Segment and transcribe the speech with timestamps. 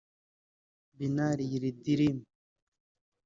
[0.97, 2.17] Binali Yildirim